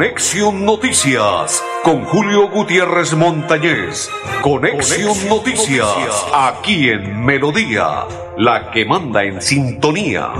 [0.00, 4.08] Conexión Noticias con Julio Gutiérrez Montañez.
[4.40, 8.06] Conexión, Noticias, aquí en Melodía,
[8.38, 10.32] la que manda en sintonía.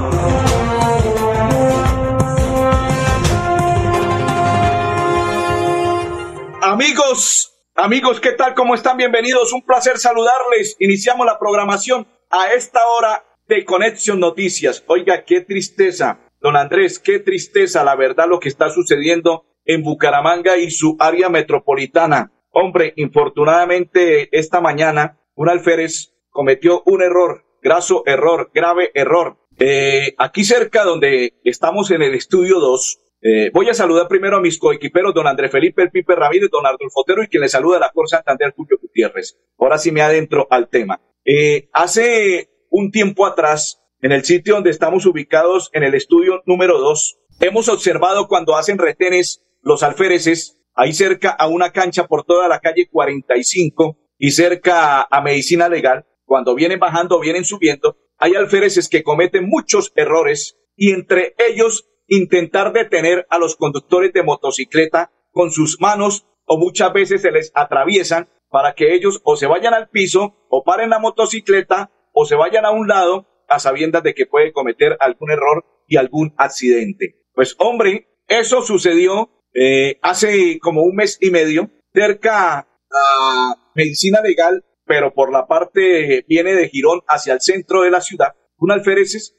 [6.63, 8.55] Amigos, amigos, ¿qué tal?
[8.55, 8.97] ¿Cómo están?
[8.97, 9.53] Bienvenidos.
[9.53, 10.75] Un placer saludarles.
[10.79, 14.83] Iniciamos la programación a esta hora de Conexión Noticias.
[14.87, 20.57] Oiga, qué tristeza, don Andrés, qué tristeza, la verdad, lo que está sucediendo en Bucaramanga
[20.57, 22.33] y su área metropolitana.
[22.51, 29.39] Hombre, infortunadamente esta mañana un alférez cometió un error, graso error, grave error.
[29.59, 34.41] Eh, aquí cerca donde estamos en el estudio 2, eh, voy a saludar primero a
[34.41, 37.77] mis coequiperos, don Andrés Felipe El Pipe Ramírez, don Arnulfo Otero y quien le saluda
[37.77, 39.39] a la Cor Santander, Julio Gutiérrez.
[39.57, 41.01] Ahora sí me adentro al tema.
[41.25, 46.79] Eh, hace un tiempo atrás, en el sitio donde estamos ubicados, en el estudio número
[46.79, 52.49] 2, hemos observado cuando hacen retenes los alféreces, ahí cerca a una cancha por toda
[52.49, 58.89] la calle 45 y cerca a Medicina Legal, cuando vienen bajando, vienen subiendo, hay alféreces
[58.89, 65.51] que cometen muchos errores y entre ellos intentar detener a los conductores de motocicleta con
[65.51, 69.89] sus manos o muchas veces se les atraviesan para que ellos o se vayan al
[69.89, 74.27] piso o paren la motocicleta o se vayan a un lado a sabiendas de que
[74.27, 77.25] puede cometer algún error y algún accidente.
[77.35, 84.65] Pues hombre, eso sucedió eh, hace como un mes y medio cerca a medicina legal,
[84.85, 88.35] pero por la parte viene de Girón hacia el centro de la ciudad.
[88.59, 89.35] Un alférez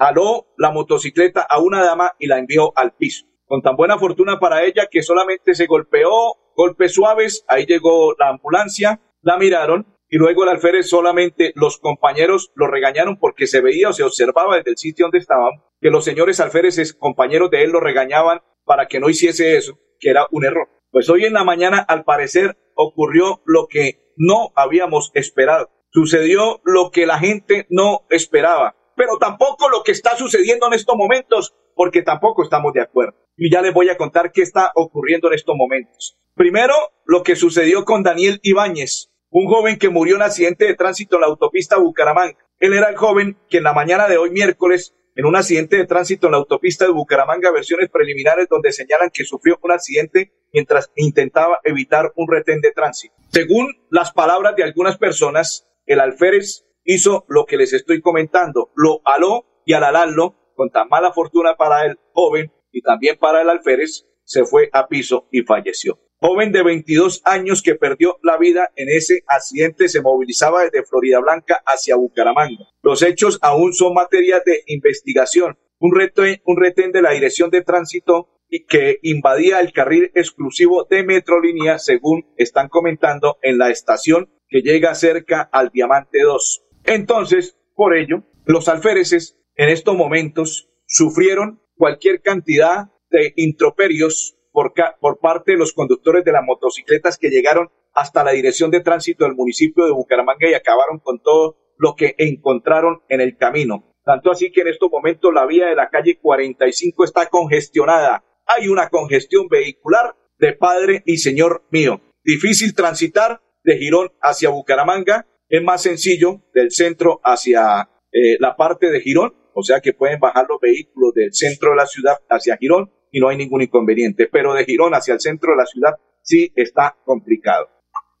[0.00, 3.26] aló la motocicleta a una dama y la envió al piso.
[3.44, 6.10] Con tan buena fortuna para ella que solamente se golpeó,
[6.56, 12.50] golpes suaves, ahí llegó la ambulancia, la miraron y luego el alférez solamente los compañeros
[12.54, 16.04] lo regañaron porque se veía o se observaba desde el sitio donde estaban que los
[16.04, 18.40] señores alféreces, compañeros de él, lo regañaban
[18.70, 20.68] para que no hiciese eso, que era un error.
[20.92, 25.70] Pues hoy en la mañana, al parecer, ocurrió lo que no habíamos esperado.
[25.90, 30.94] Sucedió lo que la gente no esperaba pero tampoco lo que está sucediendo en estos
[30.94, 33.14] momentos, porque tampoco estamos de acuerdo.
[33.34, 36.18] Y ya les voy a contar qué está ocurriendo en estos momentos.
[36.34, 36.74] Primero,
[37.06, 41.22] lo que sucedió con Daniel Ibáñez, un joven que murió en accidente de tránsito en
[41.22, 42.36] la autopista Bucaramanga.
[42.58, 45.84] Él era el joven que en la mañana de hoy miércoles, en un accidente de
[45.84, 50.90] tránsito en la autopista de Bucaramanga, versiones preliminares donde señalan que sufrió un accidente mientras
[50.96, 53.14] intentaba evitar un retén de tránsito.
[53.28, 59.02] Según las palabras de algunas personas, el alférez hizo lo que les estoy comentando, lo
[59.04, 63.50] aló y al alarlo, con tan mala fortuna para el joven y también para el
[63.50, 65.98] alférez, se fue a piso y falleció.
[66.22, 71.18] Joven de 22 años que perdió la vida en ese accidente se movilizaba desde Florida
[71.18, 72.68] Blanca hacia Bucaramanga.
[72.82, 75.58] Los hechos aún son materia de investigación.
[75.78, 78.28] Un, reto, un retén de la Dirección de Tránsito
[78.68, 84.94] que invadía el carril exclusivo de Metrolínea, según están comentando en la estación que llega
[84.94, 86.66] cerca al Diamante 2.
[86.84, 95.18] Entonces, por ello, los alféreces en estos momentos sufrieron cualquier cantidad de introperios por, por
[95.18, 99.34] parte de los conductores de las motocicletas que llegaron hasta la dirección de tránsito del
[99.34, 103.94] municipio de Bucaramanga y acabaron con todo lo que encontraron en el camino.
[104.04, 108.24] Tanto así que en estos momentos la vía de la calle 45 está congestionada.
[108.46, 112.00] Hay una congestión vehicular de padre y señor mío.
[112.24, 118.90] Difícil transitar de Girón hacia Bucaramanga es más sencillo del centro hacia eh, la parte
[118.90, 122.56] de Girón, o sea que pueden bajar los vehículos del centro de la ciudad hacia
[122.56, 125.94] Girón y no hay ningún inconveniente, pero de Girón hacia el centro de la ciudad
[126.22, 127.68] sí está complicado.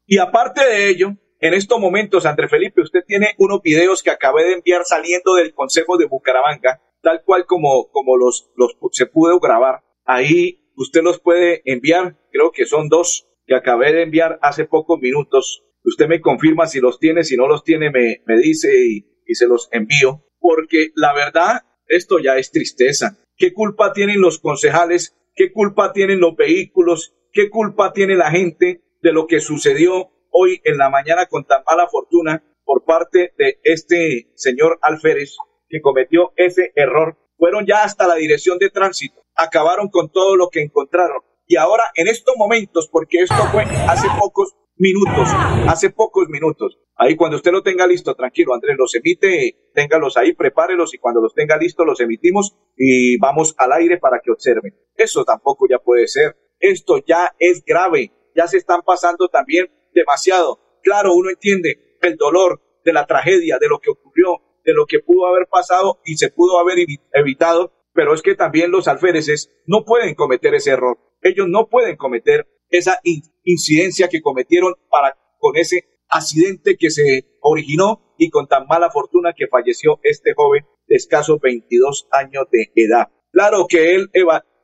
[0.06, 4.44] Y aparte de ello, en estos momentos, André Felipe, usted tiene unos videos que acabé
[4.44, 9.38] de enviar saliendo del Consejo de Bucaramanga, tal cual como, como los, los se pudo
[9.38, 9.82] grabar.
[10.04, 15.00] Ahí usted los puede enviar, creo que son dos que acabé de enviar hace pocos
[15.00, 19.06] minutos Usted me confirma si los tiene, si no los tiene, me, me dice y,
[19.26, 20.24] y se los envío.
[20.38, 23.18] Porque la verdad, esto ya es tristeza.
[23.40, 25.16] ¿Qué culpa tienen los concejales?
[25.34, 27.14] ¿Qué culpa tienen los vehículos?
[27.32, 31.62] ¿Qué culpa tiene la gente de lo que sucedió hoy en la mañana con tan
[31.66, 35.38] mala fortuna por parte de este señor Alférez
[35.70, 37.16] que cometió ese error?
[37.38, 41.22] Fueron ya hasta la dirección de tránsito, acabaron con todo lo que encontraron.
[41.46, 45.28] Y ahora, en estos momentos, porque esto fue hace pocos minutos,
[45.66, 46.78] hace pocos minutos.
[47.02, 51.22] Ahí cuando usted lo tenga listo, tranquilo, Andrés, los emite, téngalos ahí, prepárelos y cuando
[51.22, 54.76] los tenga listos los emitimos y vamos al aire para que observen.
[54.94, 56.36] Eso tampoco ya puede ser.
[56.58, 58.12] Esto ya es grave.
[58.36, 60.60] Ya se están pasando también demasiado.
[60.82, 65.00] Claro, uno entiende el dolor de la tragedia, de lo que ocurrió, de lo que
[65.00, 69.86] pudo haber pasado y se pudo haber evitado, pero es que también los alféreces no
[69.86, 73.00] pueden cometer ese error ellos no pueden cometer esa
[73.44, 79.32] incidencia que cometieron para con ese accidente que se originó y con tan mala fortuna
[79.36, 83.08] que falleció este joven de escasos 22 años de edad.
[83.32, 84.10] Claro que él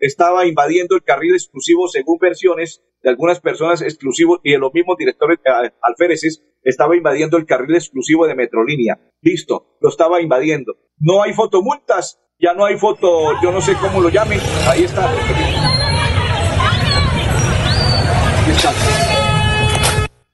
[0.01, 4.97] estaba invadiendo el carril exclusivo según versiones de algunas personas exclusivos y de los mismos
[4.99, 8.99] directores eh, alféreces estaba invadiendo el carril exclusivo de Metrolínea.
[9.23, 10.77] Listo, lo estaba invadiendo.
[10.99, 14.41] No hay fotomultas, ya no hay foto, yo no sé cómo lo llamen.
[14.69, 15.09] Ahí está.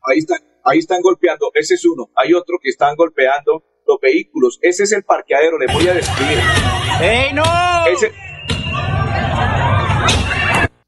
[0.05, 0.42] Ahí están, ahí
[0.79, 1.51] están golpeando.
[1.55, 2.11] Ese es uno.
[2.17, 4.59] Hay otro que están golpeando los vehículos.
[4.63, 5.59] Ese es el parqueadero.
[5.59, 6.39] Les voy a describir.
[7.01, 7.43] ¡Ey, no!
[7.87, 8.13] Ese,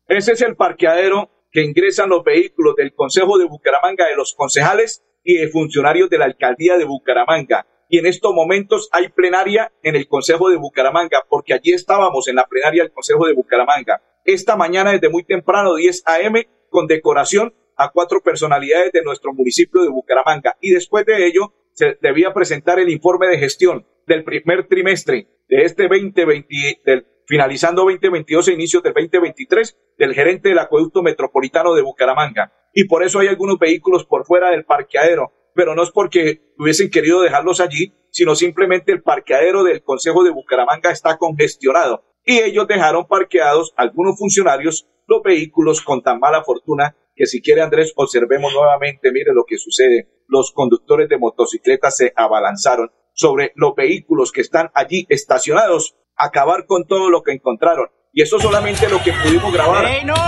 [0.09, 5.05] ese es el parqueadero que ingresan los vehículos del Consejo de Bucaramanga, de los concejales
[5.23, 7.67] y de funcionarios de la Alcaldía de Bucaramanga.
[7.89, 12.37] Y en estos momentos hay plenaria en el Consejo de Bucaramanga, porque allí estábamos en
[12.37, 14.03] la plenaria del Consejo de Bucaramanga.
[14.25, 19.83] Esta mañana desde muy temprano, 10 a.m., con decoración a cuatro personalidades de nuestro municipio
[19.83, 20.57] de Bucaramanga.
[20.61, 25.65] Y después de ello, se debía presentar el informe de gestión del primer trimestre de
[25.65, 31.83] este 2020, del finalizando 2022 e inicios del 2023 del gerente del acueducto metropolitano de
[31.83, 32.53] Bucaramanga.
[32.73, 36.91] Y por eso hay algunos vehículos por fuera del parqueadero, pero no es porque hubiesen
[36.91, 42.05] querido dejarlos allí, sino simplemente el parqueadero del Consejo de Bucaramanga está congestionado.
[42.25, 47.63] Y ellos dejaron parqueados algunos funcionarios los vehículos con tan mala fortuna que si quiere
[47.63, 50.09] Andrés observemos nuevamente, mire lo que sucede.
[50.27, 56.87] Los conductores de motocicletas se abalanzaron sobre los vehículos que están allí estacionados acabar con
[56.87, 57.89] todo lo que encontraron.
[58.13, 59.85] Y eso solamente lo que pudimos grabar,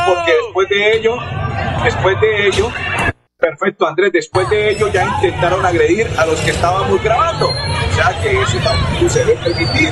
[0.06, 1.17] porque después de ello,
[1.85, 2.69] después de ello,
[3.39, 7.47] perfecto Andrés, después de ello ya intentaron agredir a los que estábamos grabando.
[7.49, 9.91] O sea que eso tampoco se debe permitir.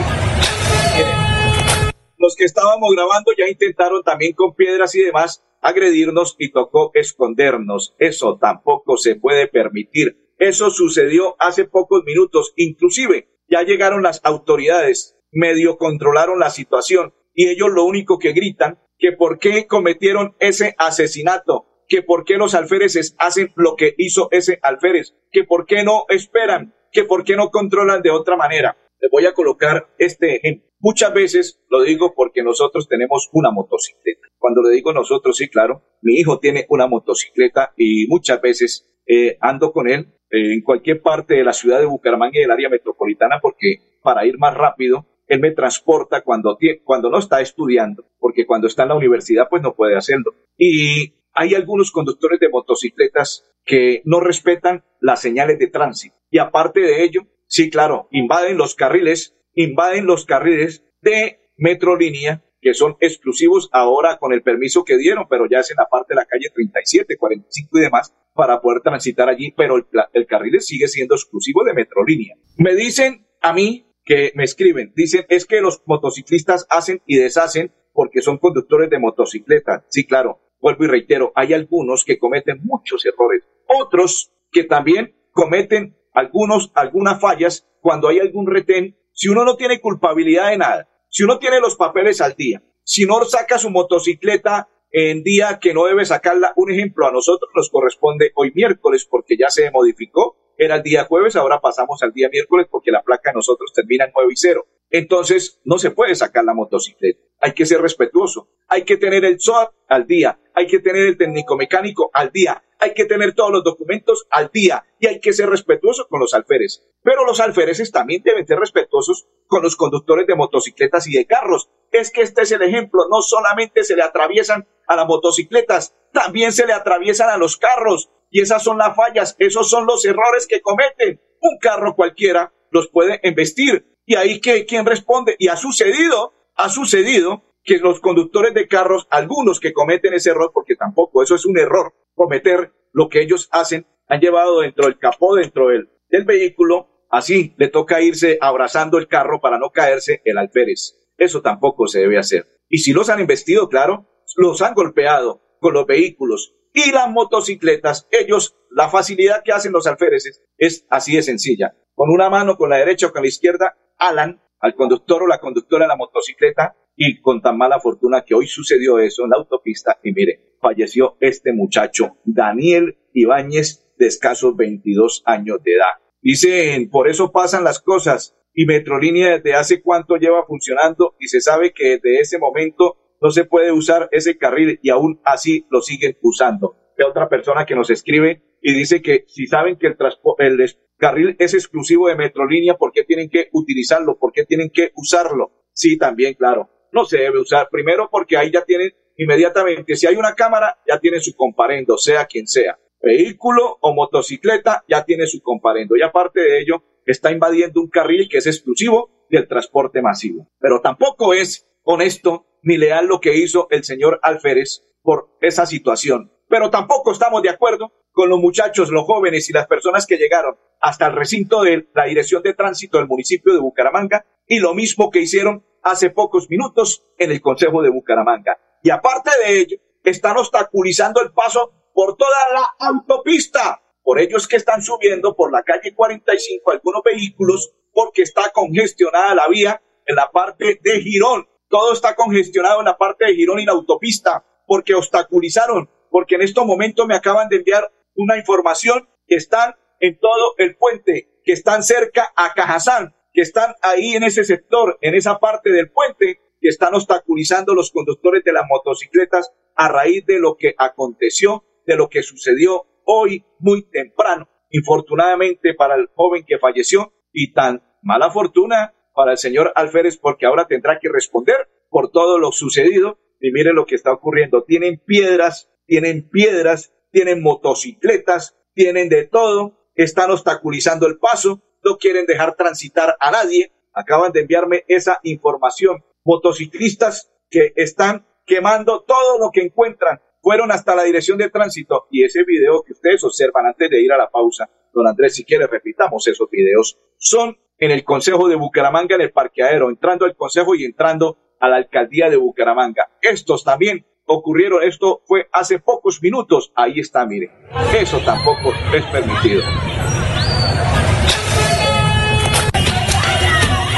[2.19, 7.94] Los que estábamos grabando ya intentaron también con piedras y demás agredirnos y tocó escondernos.
[7.99, 10.19] Eso tampoco se puede permitir.
[10.38, 12.52] Eso sucedió hace pocos minutos.
[12.56, 18.78] Inclusive ya llegaron las autoridades medio controlaron la situación y ellos lo único que gritan
[18.99, 24.28] que por qué cometieron ese asesinato, que por qué los alféreces hacen lo que hizo
[24.31, 28.76] ese alférez, que por qué no esperan, que por qué no controlan de otra manera.
[29.04, 30.66] Les voy a colocar este ejemplo.
[30.80, 34.28] Muchas veces lo digo porque nosotros tenemos una motocicleta.
[34.38, 39.36] Cuando le digo nosotros, sí, claro, mi hijo tiene una motocicleta y muchas veces eh,
[39.42, 42.70] ando con él eh, en cualquier parte de la ciudad de Bucaramanga y del área
[42.70, 48.46] metropolitana porque para ir más rápido él me transporta cuando, cuando no está estudiando, porque
[48.46, 50.32] cuando está en la universidad pues no puede hacerlo.
[50.56, 56.16] Y hay algunos conductores de motocicletas que no respetan las señales de tránsito.
[56.30, 62.75] Y aparte de ello, sí, claro, invaden los carriles, invaden los carriles de Metrolínea, que
[62.75, 66.17] son exclusivos ahora con el permiso que dieron, pero ya es en la parte de
[66.17, 70.88] la calle 37, 45 y demás, para poder transitar allí, pero el, el carril sigue
[70.88, 72.37] siendo exclusivo de Metrolínea.
[72.56, 74.93] Me dicen a mí que me escriben.
[74.94, 79.85] Dicen, es que los motociclistas hacen y deshacen porque son conductores de motocicleta.
[79.88, 83.44] Sí, claro, vuelvo y reitero, hay algunos que cometen muchos errores.
[83.67, 88.96] Otros que también cometen algunos, algunas fallas cuando hay algún retén.
[89.12, 93.04] Si uno no tiene culpabilidad de nada, si uno tiene los papeles al día, si
[93.04, 97.68] no saca su motocicleta en día que no debe sacarla, un ejemplo, a nosotros nos
[97.68, 102.28] corresponde hoy miércoles porque ya se modificó era el día jueves, ahora pasamos al día
[102.30, 104.66] miércoles porque la placa de nosotros termina en 9 y 0.
[104.90, 107.21] Entonces, no se puede sacar la motocicleta.
[107.40, 108.49] Hay que ser respetuoso.
[108.68, 110.38] Hay que tener el SOAT al día.
[110.54, 112.62] Hay que tener el técnico mecánico al día.
[112.85, 114.85] Hay que tener todos los documentos al día.
[115.00, 116.87] Y hay que ser respetuoso con los alféreces.
[117.03, 121.71] Pero los alféreces también deben ser respetuosos con los conductores de motocicletas y de carros.
[121.91, 123.07] Es que este es el ejemplo.
[123.11, 128.11] No solamente se le atraviesan a las motocicletas, también se le atraviesan a los carros.
[128.31, 131.23] Y esas son las fallas, esos son los errores que cometen.
[131.41, 133.97] Un carro cualquiera los puede embestir.
[134.05, 135.37] Y ahí que quién responde.
[135.38, 140.50] Y ha sucedido, ha sucedido que los conductores de carros, algunos que cometen ese error,
[140.53, 144.99] porque tampoco eso es un error, cometer lo que ellos hacen, han llevado dentro del
[144.99, 150.23] capó, dentro del, del vehículo, así le toca irse abrazando el carro para no caerse
[150.25, 150.99] el alférez.
[151.16, 152.47] Eso tampoco se debe hacer.
[152.68, 154.06] Y si los han investido, claro,
[154.37, 159.87] los han golpeado con los vehículos, y las motocicletas, ellos, la facilidad que hacen los
[159.87, 161.76] alféreces es así de sencilla.
[161.94, 165.38] Con una mano, con la derecha o con la izquierda, alan al conductor o la
[165.38, 169.36] conductora de la motocicleta y con tan mala fortuna que hoy sucedió eso en la
[169.36, 176.02] autopista y mire, falleció este muchacho, Daniel Ibáñez, de escasos 22 años de edad.
[176.20, 181.40] Dicen, por eso pasan las cosas y Metrolínea desde hace cuánto lleva funcionando y se
[181.40, 185.80] sabe que desde ese momento no se puede usar ese carril y aún así lo
[185.80, 186.76] siguen usando.
[186.98, 189.96] Hay otra persona que nos escribe y dice que si saben que el,
[190.38, 194.18] el carril es exclusivo de Metrolínea, ¿por qué tienen que utilizarlo?
[194.18, 195.52] ¿Por qué tienen que usarlo?
[195.72, 196.70] Sí, también, claro.
[196.94, 197.68] No se debe usar.
[197.70, 202.26] Primero porque ahí ya tienen inmediatamente, si hay una cámara, ya tiene su comparendo, sea
[202.26, 202.78] quien sea.
[203.02, 205.96] Vehículo o motocicleta, ya tiene su comparendo.
[205.96, 210.48] Y aparte de ello, está invadiendo un carril que es exclusivo del transporte masivo.
[210.58, 216.32] Pero tampoco es honesto ni leal lo que hizo el señor Alférez por esa situación.
[216.48, 220.56] Pero tampoco estamos de acuerdo con los muchachos, los jóvenes y las personas que llegaron
[220.80, 225.11] hasta el recinto de la Dirección de Tránsito del municipio de Bucaramanga y lo mismo
[225.11, 228.56] que hicieron hace pocos minutos en el Consejo de Bucaramanga.
[228.85, 233.83] Y aparte de ello, están obstaculizando el paso por toda la autopista.
[234.02, 239.35] Por ello es que están subiendo por la calle 45 algunos vehículos porque está congestionada
[239.35, 241.49] la vía en la parte de Girón.
[241.68, 246.42] Todo está congestionado en la parte de Girón y la autopista porque obstaculizaron, porque en
[246.42, 251.52] estos momentos me acaban de enviar una información que están en todo el puente, que
[251.52, 256.40] están cerca a Cajazán, que están ahí en ese sector, en esa parte del puente,
[256.61, 261.97] que están obstaculizando los conductores de las motocicletas a raíz de lo que aconteció, de
[261.97, 264.49] lo que sucedió hoy muy temprano.
[264.71, 270.47] Infortunadamente para el joven que falleció y tan mala fortuna para el señor Alférez porque
[270.47, 273.18] ahora tendrá que responder por todo lo sucedido.
[273.40, 274.64] Y mire lo que está ocurriendo.
[274.64, 282.26] Tienen piedras, tienen piedras, tienen motocicletas, tienen de todo, están obstaculizando el paso, no quieren
[282.26, 283.71] dejar transitar a nadie.
[283.92, 290.21] Acaban de enviarme esa información motociclistas que están quemando todo lo que encuentran.
[290.42, 294.12] Fueron hasta la dirección de tránsito y ese video que ustedes observan antes de ir
[294.12, 298.56] a la pausa, don Andrés, si quiere repitamos esos videos, son en el Consejo de
[298.56, 303.09] Bucaramanga, en el parqueadero, entrando al Consejo y entrando a la Alcaldía de Bucaramanga.
[303.23, 307.50] Estos también ocurrieron, esto fue hace pocos minutos, ahí está, mire,
[307.99, 309.62] eso tampoco es permitido.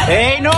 [0.08, 0.50] ¡Ey, no!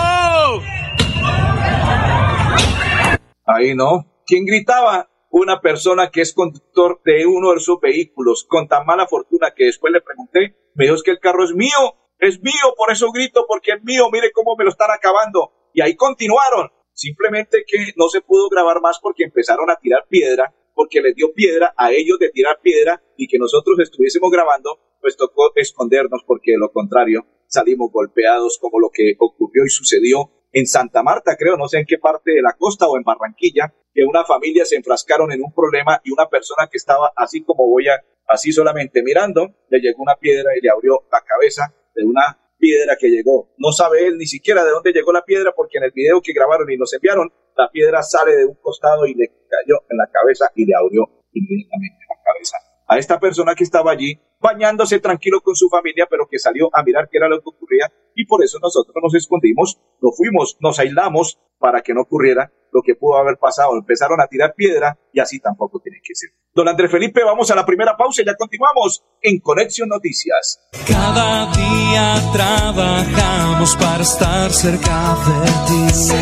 [3.46, 4.06] Ahí no.
[4.26, 5.08] ¿Quién gritaba?
[5.30, 9.64] Una persona que es conductor de uno de sus vehículos, con tan mala fortuna que
[9.64, 13.46] después le pregunté, me dijo que el carro es mío, es mío, por eso grito,
[13.48, 15.52] porque es mío, mire cómo me lo están acabando.
[15.72, 16.70] Y ahí continuaron.
[16.98, 21.32] Simplemente que no se pudo grabar más porque empezaron a tirar piedra, porque les dio
[21.32, 26.50] piedra a ellos de tirar piedra y que nosotros estuviésemos grabando, pues tocó escondernos porque
[26.52, 31.56] de lo contrario salimos golpeados como lo que ocurrió y sucedió en Santa Marta, creo,
[31.56, 34.74] no sé en qué parte de la costa o en Barranquilla, que una familia se
[34.74, 39.04] enfrascaron en un problema y una persona que estaba así como voy a, así solamente
[39.04, 43.54] mirando, le llegó una piedra y le abrió la cabeza de una piedra que llegó.
[43.56, 46.32] No sabe él ni siquiera de dónde llegó la piedra porque en el video que
[46.32, 50.08] grabaron y nos enviaron, la piedra sale de un costado y le cayó en la
[50.12, 52.56] cabeza y le abrió inmediatamente la cabeza
[52.88, 56.82] a esta persona que estaba allí bañándose tranquilo con su familia, pero que salió a
[56.82, 60.78] mirar qué era lo que ocurría y por eso nosotros nos escondimos, nos fuimos, nos
[60.78, 63.76] aislamos para que no ocurriera lo que pudo haber pasado.
[63.76, 66.30] Empezaron a tirar piedra y así tampoco tiene que ser.
[66.54, 70.68] Don Andrés Felipe, vamos a la primera pausa y ya continuamos en Conexión Noticias.
[70.86, 76.12] Cada día trabajamos para estar cerca de ti.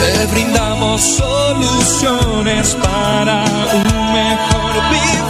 [0.00, 3.44] Te brindamos soluciones para
[3.74, 5.29] un mejor vivir.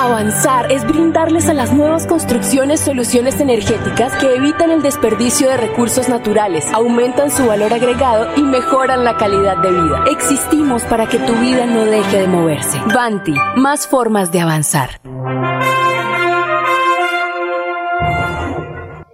[0.00, 6.08] Avanzar es brindarles a las nuevas construcciones soluciones energéticas que evitan el desperdicio de recursos
[6.08, 10.04] naturales, aumentan su valor agregado y mejoran la calidad de vida.
[10.08, 12.78] Existimos para que tu vida no deje de moverse.
[12.94, 15.00] Banti, más formas de avanzar.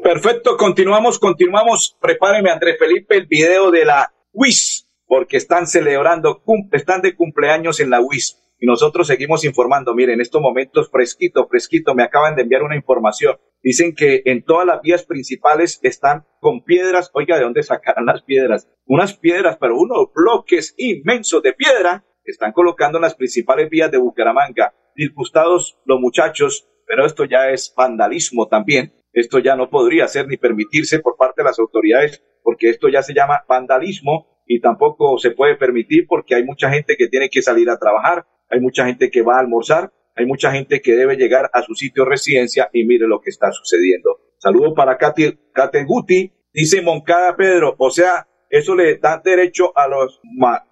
[0.02, 1.96] Perfecto, continuamos, continuamos.
[1.98, 7.88] Prepáreme, Andrés Felipe, el video de la WIS, porque están celebrando, están de cumpleaños en
[7.88, 8.43] la WIS.
[8.64, 9.94] Y nosotros seguimos informando.
[9.94, 13.36] Miren, en estos momentos, fresquito, fresquito, me acaban de enviar una información.
[13.62, 17.10] Dicen que en todas las vías principales están con piedras.
[17.12, 18.66] Oiga, ¿de dónde sacarán las piedras?
[18.86, 23.98] Unas piedras, pero unos bloques inmensos de piedra están colocando en las principales vías de
[23.98, 24.72] Bucaramanga.
[24.96, 28.94] Disgustados los muchachos, pero esto ya es vandalismo también.
[29.12, 33.02] Esto ya no podría ser ni permitirse por parte de las autoridades, porque esto ya
[33.02, 37.42] se llama vandalismo y tampoco se puede permitir porque hay mucha gente que tiene que
[37.42, 41.16] salir a trabajar, hay mucha gente que va a almorzar, hay mucha gente que debe
[41.16, 44.20] llegar a su sitio de residencia y mire lo que está sucediendo.
[44.38, 45.38] Saludo para Katy,
[45.86, 50.20] Guti, dice Moncada Pedro, o sea, eso le da derecho a los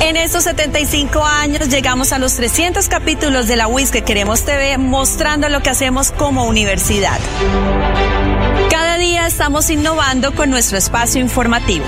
[0.00, 4.78] en estos 75 años llegamos a los 300 capítulos de la WIS que queremos TV
[4.78, 7.18] mostrando lo que hacemos como universidad.
[8.70, 11.84] Cada día estamos innovando con nuestro espacio informativo.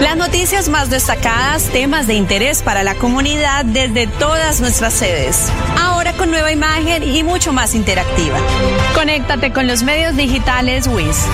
[0.00, 5.48] Las noticias más destacadas, temas de interés para la comunidad desde todas nuestras sedes.
[5.80, 8.38] Ahora con nueva imagen y mucho más interactiva.
[8.94, 11.26] Conéctate con los medios digitales WIS.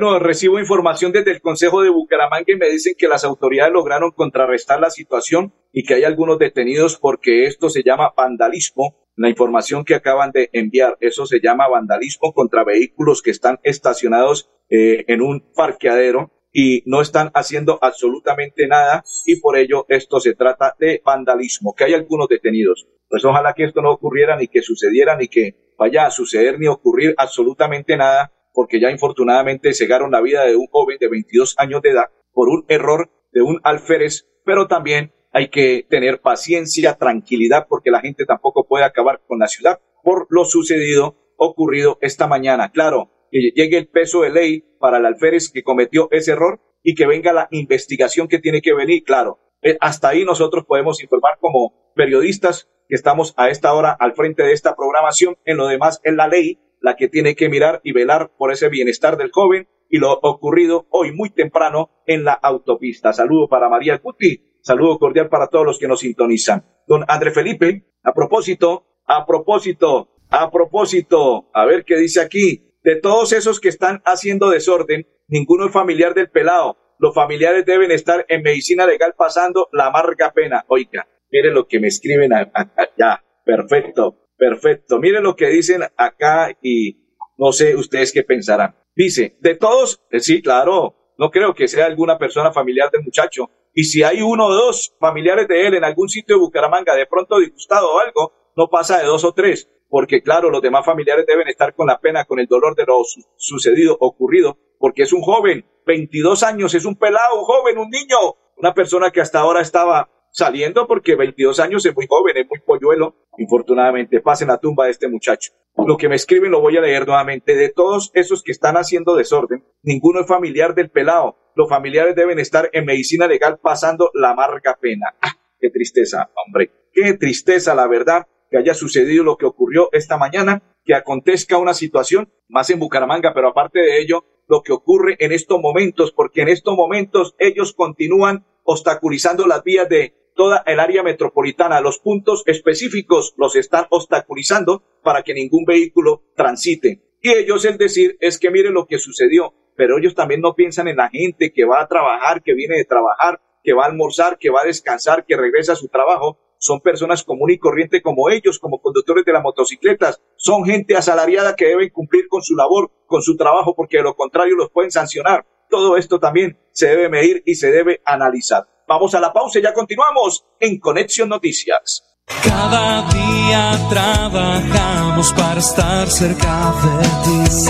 [0.00, 4.12] Bueno, recibo información desde el Consejo de Bucaramanga y me dicen que las autoridades lograron
[4.12, 8.94] contrarrestar la situación y que hay algunos detenidos porque esto se llama vandalismo.
[9.16, 14.48] La información que acaban de enviar, eso se llama vandalismo contra vehículos que están estacionados
[14.70, 20.36] eh, en un parqueadero y no están haciendo absolutamente nada y por ello esto se
[20.36, 22.86] trata de vandalismo, que hay algunos detenidos.
[23.08, 26.68] Pues ojalá que esto no ocurriera ni que sucediera ni que vaya a suceder ni
[26.68, 31.80] ocurrir absolutamente nada porque ya infortunadamente cegaron la vida de un joven de 22 años
[31.80, 37.66] de edad por un error de un alférez, pero también hay que tener paciencia, tranquilidad,
[37.68, 42.72] porque la gente tampoco puede acabar con la ciudad por lo sucedido, ocurrido esta mañana.
[42.72, 46.96] Claro, que llegue el peso de ley para el alférez que cometió ese error y
[46.96, 49.04] que venga la investigación que tiene que venir.
[49.04, 54.14] Claro, eh, hasta ahí nosotros podemos informar como periodistas que estamos a esta hora al
[54.14, 55.36] frente de esta programación.
[55.44, 58.68] En lo demás, en la ley la que tiene que mirar y velar por ese
[58.68, 63.12] bienestar del joven y lo ocurrido hoy muy temprano en la autopista.
[63.12, 66.64] Saludo para María Cuti, saludo cordial para todos los que nos sintonizan.
[66.86, 72.96] Don André Felipe, a propósito, a propósito, a propósito, a ver qué dice aquí, de
[72.96, 76.76] todos esos que están haciendo desorden, ninguno es familiar del pelado.
[76.98, 80.64] Los familiares deben estar en medicina legal pasando la amarga pena.
[80.68, 83.24] Oiga, mire lo que me escriben allá.
[83.44, 84.27] Perfecto.
[84.38, 85.00] Perfecto.
[85.00, 86.96] Miren lo que dicen acá y
[87.36, 88.76] no sé ustedes qué pensarán.
[88.94, 93.50] Dice, de todos, eh, sí, claro, no creo que sea alguna persona familiar del muchacho.
[93.74, 97.06] Y si hay uno o dos familiares de él en algún sitio de Bucaramanga, de
[97.06, 101.26] pronto disgustado o algo, no pasa de dos o tres, porque claro, los demás familiares
[101.26, 103.02] deben estar con la pena, con el dolor de lo
[103.36, 108.16] sucedido, ocurrido, porque es un joven, 22 años, es un pelado, un joven, un niño,
[108.56, 112.60] una persona que hasta ahora estaba saliendo porque 22 años es muy joven, es muy
[112.60, 113.16] polluelo.
[113.38, 115.52] Infortunadamente, pasen la tumba de este muchacho.
[115.86, 117.54] Lo que me escriben lo voy a leer nuevamente.
[117.54, 121.36] De todos esos que están haciendo desorden, ninguno es familiar del pelado.
[121.54, 125.14] Los familiares deben estar en medicina legal pasando la amarga pena.
[125.20, 125.32] ¡Ah!
[125.60, 126.70] ¡Qué tristeza, hombre!
[126.92, 128.26] ¡Qué tristeza, la verdad!
[128.50, 133.32] Que haya sucedido lo que ocurrió esta mañana, que acontezca una situación más en Bucaramanga,
[133.34, 137.74] pero aparte de ello, lo que ocurre en estos momentos, porque en estos momentos ellos
[137.74, 141.80] continúan obstaculizando las vías de toda el área metropolitana.
[141.80, 147.02] Los puntos específicos los están obstaculizando para que ningún vehículo transite.
[147.20, 150.88] Y ellos el decir es que miren lo que sucedió, pero ellos también no piensan
[150.88, 154.38] en la gente que va a trabajar, que viene de trabajar, que va a almorzar,
[154.38, 158.30] que va a descansar, que regresa a su trabajo son personas común y corriente como
[158.30, 162.90] ellos, como conductores de las motocicletas, son gente asalariada que deben cumplir con su labor,
[163.06, 165.46] con su trabajo, porque de lo contrario los pueden sancionar.
[165.70, 168.66] Todo esto también se debe medir y se debe analizar.
[168.86, 172.04] Vamos a la pausa y ya continuamos en Conexión Noticias.
[172.42, 177.68] Cada día trabajamos para estar cerca de ti.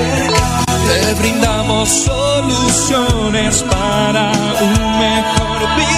[0.89, 5.98] Te brindamos soluciones para un mejor vivir.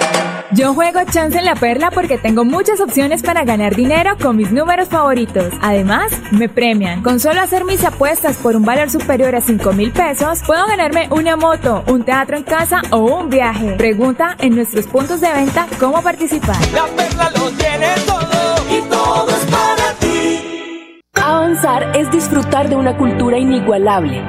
[0.53, 4.51] Yo juego Chance en la Perla porque tengo muchas opciones para ganar dinero con mis
[4.51, 5.45] números favoritos.
[5.61, 7.01] Además, me premian.
[7.03, 11.07] Con solo hacer mis apuestas por un valor superior a 5 mil pesos, puedo ganarme
[11.09, 13.75] una moto, un teatro en casa o un viaje.
[13.77, 16.57] Pregunta en nuestros puntos de venta cómo participar.
[16.73, 21.01] La Perla lo tiene todo y todo es para ti.
[21.13, 24.21] Avanzar es disfrutar de una cultura inigualable,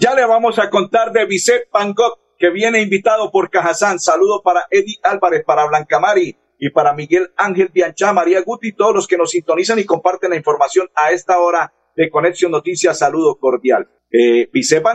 [0.00, 3.98] Ya le vamos a contar de Vicente Van Gogh que viene invitado por Cajazán.
[3.98, 8.94] Saludo para Eddie Álvarez, para Blanca Mari y para Miguel Ángel Bianchá, María Guti, todos
[8.94, 12.96] los que nos sintonizan y comparten la información a esta hora de Conexión Noticias.
[12.96, 13.90] Saludo cordial.
[14.12, 14.48] Eh,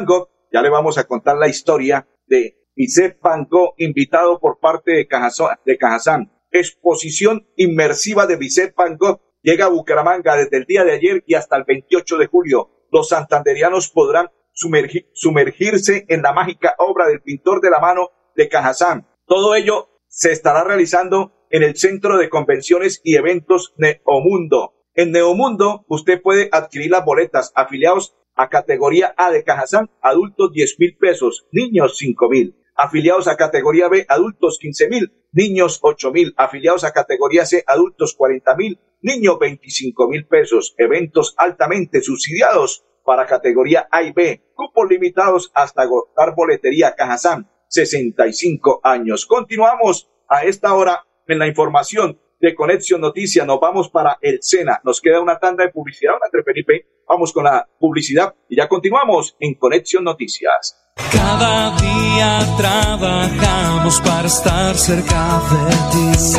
[0.05, 4.93] Gogh, ya le vamos a contar la historia de Vicente Van Gogh, invitado por parte
[4.93, 5.57] de Cajazán.
[5.65, 6.59] De.
[6.59, 11.33] Exposición inmersiva de Vicente Van Gogh llega a Bucaramanga desde el día de ayer y
[11.33, 12.69] hasta el 28 de julio.
[12.89, 19.07] Los santanderianos podrán sumergirse en la mágica obra del pintor de la mano de Cajazán.
[19.25, 24.73] Todo ello se estará realizando en el Centro de Convenciones y Eventos Neomundo.
[24.95, 30.79] En Neomundo usted puede adquirir las boletas afiliados a categoría A de Cajazán, adultos 10
[30.79, 32.55] mil pesos, niños 5 mil.
[32.75, 36.33] Afiliados a categoría B, adultos 15 mil, niños 8 mil.
[36.37, 40.73] Afiliados a categoría C, adultos 40 mil, niños 25 mil pesos.
[40.77, 48.81] Eventos altamente subsidiados para categoría A y B, cupos limitados hasta agotar boletería Cajazán, 65
[48.83, 49.25] años.
[49.25, 53.47] Continuamos a esta hora en la información de Conexión Noticias.
[53.47, 54.81] Nos vamos para el Sena.
[54.83, 56.85] Nos queda una tanda de publicidad, entre Felipe.
[57.07, 60.79] Vamos con la publicidad y ya continuamos en Conexión Noticias.
[61.11, 66.33] Cada día trabajamos para estar cerca de ti.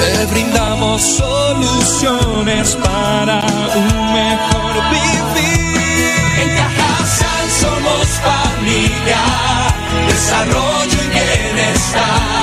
[0.00, 3.42] Te brindamos soluciones para
[3.76, 5.49] un mejor vivir.
[6.40, 9.20] En Cajasal somos familia,
[10.08, 12.39] desarrollo y bienestar.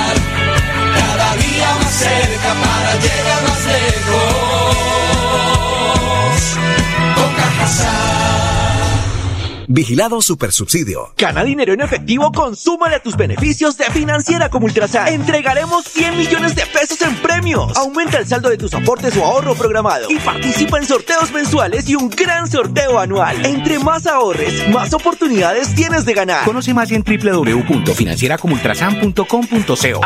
[9.70, 11.12] Vigilado Supersubsidio.
[11.18, 15.08] Gana dinero en efectivo, consúmale a tus beneficios de Financiera como Ultrasan.
[15.08, 17.76] Entregaremos 100 millones de pesos en premios.
[17.76, 21.96] Aumenta el saldo de tus aportes o ahorro programado y participa en sorteos mensuales y
[21.96, 23.44] un gran sorteo anual.
[23.44, 26.46] Entre más ahorres, más oportunidades tienes de ganar.
[26.46, 30.00] Conoce más en www.financieracomultrasan.com.co.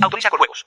[0.00, 0.66] Autoriza con juegos.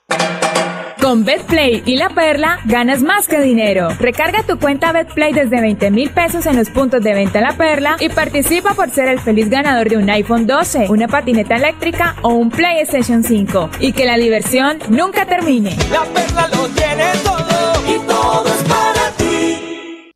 [1.14, 3.88] Con BetPlay y La Perla ganas más que dinero.
[4.00, 7.96] Recarga tu cuenta BetPlay desde 20 mil pesos en los puntos de venta La Perla
[8.00, 12.30] y participa por ser el feliz ganador de un iPhone 12, una patineta eléctrica o
[12.30, 13.70] un PlayStation 5.
[13.78, 15.76] Y que la diversión nunca termine.
[15.92, 20.10] La Perla lo tiene todo y todo es para ti.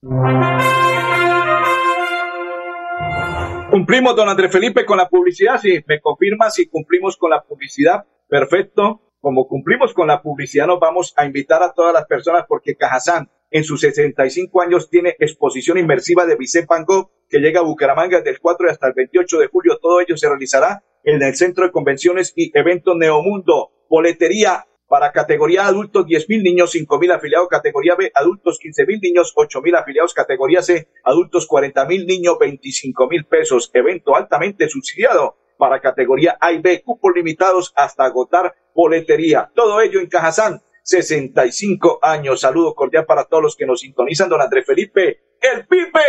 [3.70, 5.60] Cumplimos, don Andrés Felipe, con la publicidad.
[5.60, 9.02] Si me confirma si cumplimos con la publicidad, perfecto.
[9.28, 13.30] Como cumplimos con la publicidad, nos vamos a invitar a todas las personas porque Cajazán
[13.50, 18.16] en sus 65 años tiene exposición inmersiva de Vicente Van Gogh que llega a Bucaramanga
[18.16, 19.78] desde el 4 hasta el 28 de julio.
[19.82, 23.70] Todo ello se realizará en el Centro de Convenciones y Eventos Neomundo.
[23.90, 27.48] Boletería Para categoría adultos, 10 mil niños, 5 mil afiliados.
[27.48, 30.14] Categoría B, adultos, 15 mil niños, 8 mil afiliados.
[30.14, 33.70] Categoría C, adultos, 40 mil niños, 25 mil pesos.
[33.74, 39.50] Evento altamente subsidiado para categoría A y B, cupos limitados hasta agotar boletería.
[39.54, 42.40] Todo ello en Cajazán, 65 años.
[42.40, 44.30] Saludo cordial para todos los que nos sintonizan.
[44.30, 46.00] Don Andrés Felipe, el Pipe,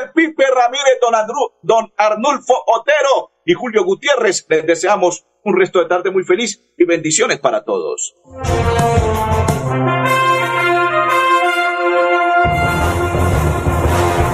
[0.00, 4.46] el Pipe Ramírez, don, Andru, don Arnulfo Otero y Julio Gutiérrez.
[4.48, 8.16] Les deseamos un resto de tarde muy feliz y bendiciones para todos.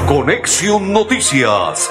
[0.09, 1.91] Conexión Noticias